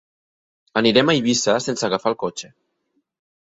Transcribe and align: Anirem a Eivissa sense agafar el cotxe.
Anirem 0.81 1.11
a 1.11 1.15
Eivissa 1.19 1.57
sense 1.67 1.87
agafar 1.91 2.13
el 2.15 2.21
cotxe. 2.27 2.53